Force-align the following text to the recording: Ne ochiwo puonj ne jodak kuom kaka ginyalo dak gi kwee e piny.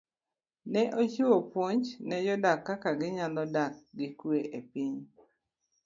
Ne 0.71 0.81
ochiwo 1.01 1.37
puonj 1.51 1.85
ne 2.07 2.17
jodak 2.25 2.55
kuom 2.65 2.65
kaka 2.67 2.89
ginyalo 2.99 3.43
dak 3.55 3.73
gi 3.97 4.07
kwee 4.19 4.49
e 4.57 4.59
piny. 4.71 4.99